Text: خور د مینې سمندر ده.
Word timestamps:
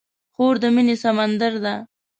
خور 0.33 0.55
د 0.61 0.63
مینې 0.75 0.95
سمندر 1.03 1.53
ده. 1.63 1.75